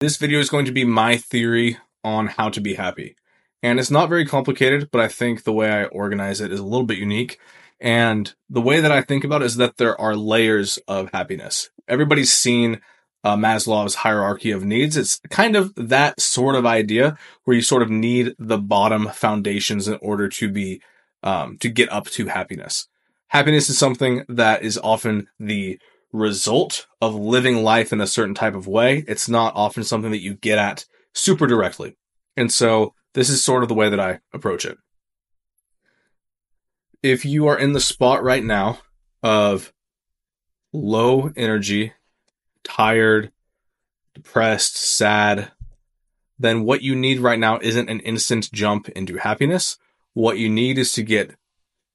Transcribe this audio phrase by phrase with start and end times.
[0.00, 3.16] This video is going to be my theory on how to be happy.
[3.62, 6.64] And it's not very complicated, but I think the way I organize it is a
[6.64, 7.38] little bit unique.
[7.78, 11.68] And the way that I think about it is that there are layers of happiness.
[11.86, 12.80] Everybody's seen
[13.24, 14.96] uh, Maslow's hierarchy of needs.
[14.96, 19.86] It's kind of that sort of idea where you sort of need the bottom foundations
[19.86, 20.80] in order to be,
[21.22, 22.88] um, to get up to happiness.
[23.28, 25.78] Happiness is something that is often the
[26.12, 29.04] result of living life in a certain type of way.
[29.06, 30.84] It's not often something that you get at
[31.14, 31.96] super directly.
[32.36, 34.78] And so this is sort of the way that I approach it.
[37.02, 38.78] If you are in the spot right now
[39.22, 39.72] of
[40.72, 41.92] low energy,
[42.62, 43.32] tired,
[44.14, 45.52] depressed, sad,
[46.38, 49.78] then what you need right now isn't an instant jump into happiness.
[50.14, 51.36] What you need is to get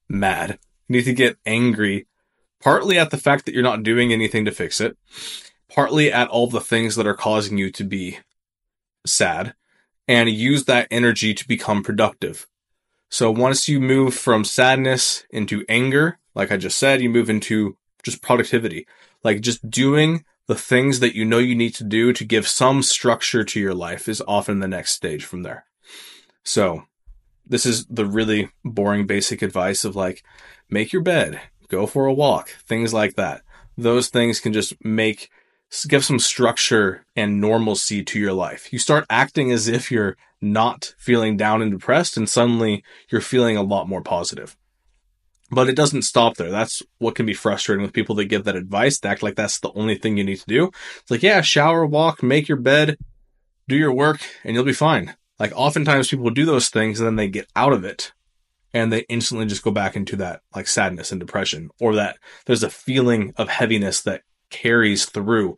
[0.08, 0.60] mad.
[0.88, 2.08] You need to get angry
[2.66, 4.98] partly at the fact that you're not doing anything to fix it,
[5.70, 8.18] partly at all the things that are causing you to be
[9.06, 9.54] sad,
[10.08, 12.48] and use that energy to become productive.
[13.12, 17.78] So once you move from sadness into anger, like I just said, you move into
[18.02, 18.88] just productivity,
[19.24, 22.82] like just doing the things that you know you need to do to give some
[22.82, 25.66] structure to your life is often the next stage from there.
[26.44, 26.86] So
[27.46, 30.24] this is the really boring basic advice of like,
[30.68, 31.40] make your bed,
[31.76, 33.42] go for a walk, things like that.
[33.78, 35.30] Those things can just make,
[35.88, 38.72] give some structure and normalcy to your life.
[38.72, 43.58] You start acting as if you're not feeling down and depressed and suddenly you're feeling
[43.58, 44.56] a lot more positive.
[45.52, 46.50] But it doesn't stop there.
[46.50, 48.98] That's what can be frustrating with people that give that advice.
[48.98, 50.72] They act like that's the only thing you need to do.
[51.02, 52.98] It's like, yeah, shower, walk, make your bed,
[53.68, 55.16] do your work, and you'll be fine.
[55.40, 58.14] Like oftentimes people do those things and then they get out of it
[58.76, 62.62] and they instantly just go back into that like sadness and depression or that there's
[62.62, 65.56] a feeling of heaviness that carries through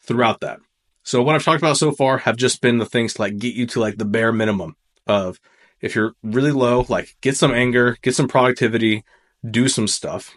[0.00, 0.58] throughout that.
[1.02, 3.54] So what I've talked about so far have just been the things to like get
[3.54, 4.74] you to like the bare minimum
[5.06, 5.38] of
[5.82, 9.04] if you're really low, like get some anger, get some productivity,
[9.48, 10.34] do some stuff.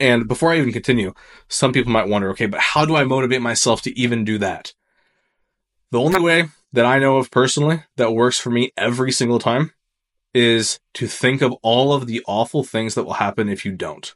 [0.00, 1.12] And before I even continue,
[1.48, 4.72] some people might wonder, okay, but how do I motivate myself to even do that?
[5.90, 9.72] The only way that I know of personally that works for me every single time
[10.32, 14.14] is to think of all of the awful things that will happen if you don't.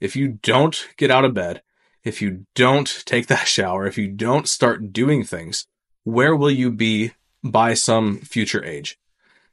[0.00, 1.62] If you don't get out of bed,
[2.04, 5.66] if you don't take that shower, if you don't start doing things,
[6.04, 8.98] where will you be by some future age?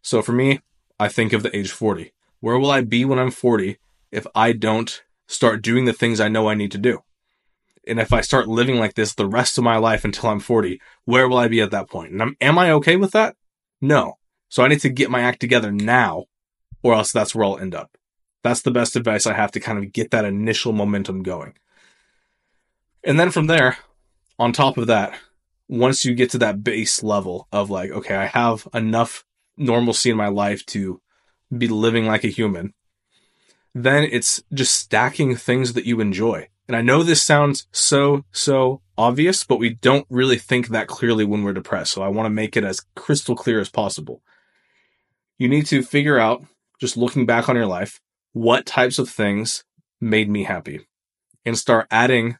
[0.01, 0.61] So for me,
[0.99, 2.13] I think of the age 40.
[2.39, 3.77] Where will I be when I'm 40
[4.11, 7.03] if I don't start doing the things I know I need to do?
[7.85, 10.79] And if I start living like this the rest of my life until I'm 40,
[11.05, 12.11] where will I be at that point?
[12.11, 13.35] And I'm, am I okay with that?
[13.81, 14.17] No.
[14.53, 16.25] So I need to get my act together now,
[16.83, 17.97] or else that's where I'll end up.
[18.43, 21.55] That's the best advice I have to kind of get that initial momentum going.
[23.03, 23.79] And then from there,
[24.37, 25.17] on top of that,
[25.67, 29.25] once you get to that base level of like, okay, I have enough
[29.57, 31.01] normalcy in my life to
[31.57, 32.75] be living like a human,
[33.73, 36.47] then it's just stacking things that you enjoy.
[36.67, 41.25] And I know this sounds so, so obvious, but we don't really think that clearly
[41.25, 41.93] when we're depressed.
[41.93, 44.21] So I want to make it as crystal clear as possible
[45.43, 46.41] you need to figure out,
[46.79, 47.99] just looking back on your life,
[48.31, 49.65] what types of things
[49.99, 50.87] made me happy
[51.45, 52.37] and start adding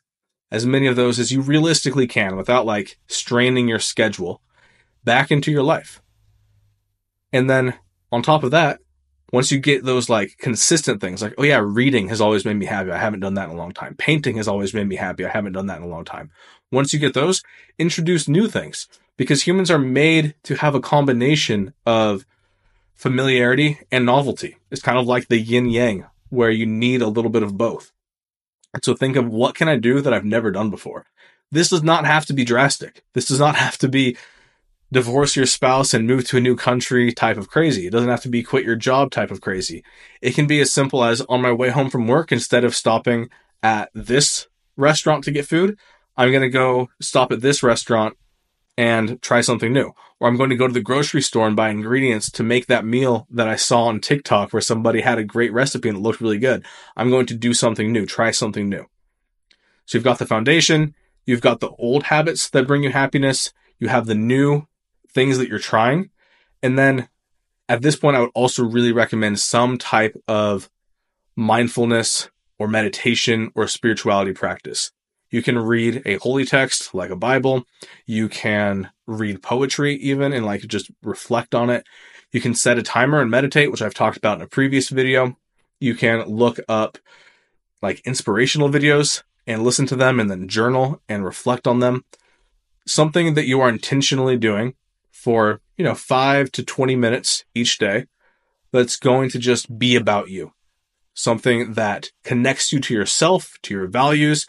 [0.50, 4.42] as many of those as you realistically can without like straining your schedule
[5.04, 6.02] back into your life.
[7.34, 7.74] And then
[8.10, 8.80] on top of that,
[9.34, 12.68] once you get those like consistent things, like, oh yeah, reading has always made me
[12.68, 12.92] happy.
[12.92, 13.96] I haven't done that in a long time.
[13.98, 15.26] Painting has always made me happy.
[15.26, 16.32] I haven't done that in a long time.
[16.72, 17.44] Once you get those,
[17.78, 18.88] introduce new things
[19.18, 22.26] because humans are made to have a combination of
[22.96, 24.58] familiarity and novelty.
[24.72, 27.92] It's kind of like the yin yang, where you need a little bit of both.
[28.82, 31.06] So think of what can I do that I've never done before?
[31.52, 33.04] This does not have to be drastic.
[33.14, 34.18] This does not have to be
[34.92, 37.88] divorce your spouse and move to a new country type of crazy.
[37.88, 39.84] It doesn't have to be quit your job type of crazy.
[40.22, 43.30] It can be as simple as on my way home from work, instead of stopping
[43.64, 45.78] at this restaurant to get food,
[46.16, 48.18] I'm going to go stop at this restaurant
[48.78, 49.92] and try something new.
[50.20, 52.86] Or I'm going to go to the grocery store and buy ingredients to make that
[52.86, 56.22] meal that I saw on TikTok where somebody had a great recipe and it looked
[56.22, 56.66] really good.
[56.96, 58.86] I'm going to do something new, try something new.
[59.86, 60.96] So you've got the foundation,
[61.26, 64.68] you've got the old habits that bring you happiness, you have the new
[65.10, 66.10] things that you're trying.
[66.62, 67.10] And then
[67.68, 70.70] at this point, I would also really recommend some type of
[71.36, 74.92] mindfulness or meditation or spirituality practice.
[75.34, 77.66] You can read a holy text like a Bible.
[78.06, 81.88] You can read poetry even and like just reflect on it.
[82.32, 85.36] You can set a timer and meditate, which I've talked about in a previous video.
[85.80, 87.00] You can look up
[87.82, 92.06] like inspirational videos and listen to them and then journal and reflect on them.
[92.86, 94.76] something that you are intentionally doing
[95.12, 98.06] for, you know, five to 20 minutes each day
[98.72, 100.52] that's going to just be about you.
[101.16, 104.46] Something that connects you to yourself, to your values,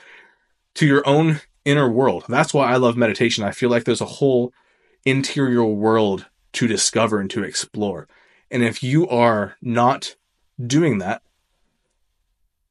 [0.75, 2.25] to your own inner world.
[2.29, 3.45] That's why I love meditation.
[3.45, 4.53] I feel like there's a whole
[5.05, 8.09] interior world to discover and to explore.
[8.51, 10.17] And if you are not
[10.65, 11.23] doing that,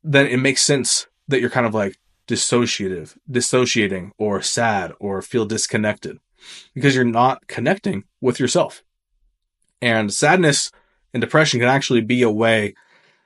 [0.04, 1.98] then it makes sense that you're kind of like
[2.28, 6.20] dissociative, dissociating or sad or feel disconnected
[6.74, 8.84] because you're not connecting with yourself.
[9.82, 10.72] And sadness
[11.14, 12.76] and depression can actually be a way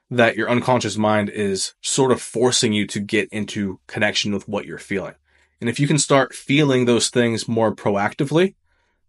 [0.09, 4.65] that your unconscious mind is sort of forcing you to get into connection with what
[4.65, 5.15] you're feeling.
[5.59, 8.56] And if you can start feeling those things more proactively,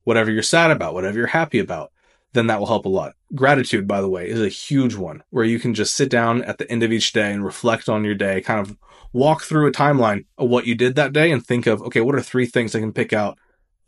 [0.05, 1.93] whatever you're sad about, whatever you're happy about,
[2.33, 3.15] then that will help a lot.
[3.35, 6.59] Gratitude, by the way, is a huge one where you can just sit down at
[6.59, 8.77] the end of each day and reflect on your day, kind of
[9.13, 12.15] walk through a timeline of what you did that day and think of, okay, what
[12.15, 13.39] are three things I can pick out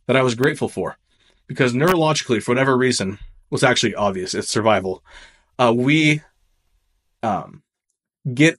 [0.06, 0.96] that I was grateful for?
[1.46, 3.18] Because neurologically, for whatever reason,
[3.50, 4.34] was actually obvious.
[4.34, 5.02] It's survival.
[5.58, 6.22] Uh, we
[7.22, 7.62] um,
[8.32, 8.58] get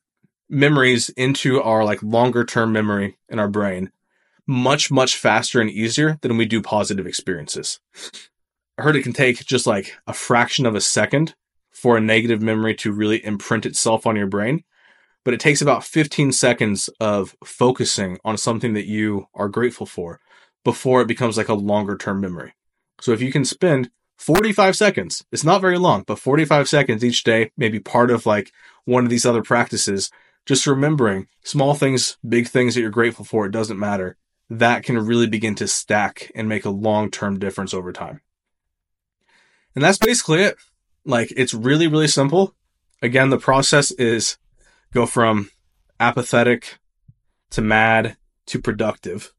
[0.50, 3.92] memories into our like longer term memory in our brain
[4.48, 7.80] much, much faster and easier than we do positive experiences.
[8.78, 11.36] I heard it can take just like a fraction of a second
[11.72, 14.64] for a negative memory to really imprint itself on your brain.
[15.24, 20.20] But it takes about 15 seconds of focusing on something that you are grateful for
[20.66, 22.54] before it becomes like a longer term memory.
[23.00, 23.90] So if you can spend
[24.22, 28.52] 45 seconds, it's not very long, but 45 seconds each day, maybe part of like
[28.86, 30.12] one of these other practices,
[30.46, 34.18] just remembering small things, big things that you're grateful for, it doesn't matter.
[34.48, 38.22] That can really begin to stack and make a long term difference over time.
[39.74, 40.56] And that's basically it.
[41.04, 42.54] Like it's really, really simple.
[43.02, 44.38] Again, the process is
[44.94, 45.50] go from
[46.00, 46.78] apathetic
[47.50, 49.34] to mad to productive.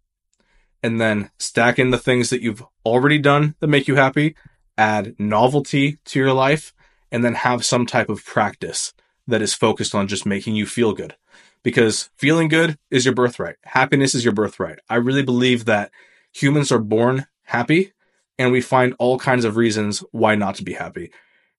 [0.82, 4.34] And then stack in the things that you've already done that make you happy,
[4.76, 6.74] add novelty to your life,
[7.10, 8.94] and then have some type of practice
[9.26, 11.14] that is focused on just making you feel good.
[11.62, 13.56] Because feeling good is your birthright.
[13.64, 14.80] Happiness is your birthright.
[14.88, 15.92] I really believe that
[16.32, 17.92] humans are born happy
[18.38, 21.12] and we find all kinds of reasons why not to be happy.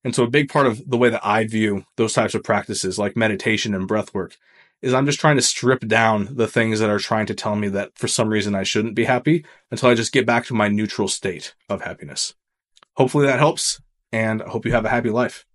[0.03, 2.99] And so a big part of the way that I view those types of practices
[2.99, 4.35] like meditation and breath work
[4.81, 7.69] is I'm just trying to strip down the things that are trying to tell me
[7.69, 10.67] that for some reason I shouldn't be happy until I just get back to my
[10.67, 12.33] neutral state of happiness.
[12.95, 13.81] Hopefully that helps
[14.11, 15.45] and I hope you have a happy life.